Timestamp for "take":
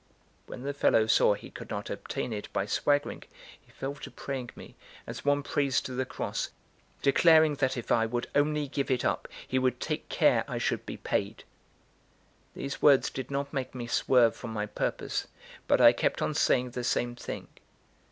9.79-10.09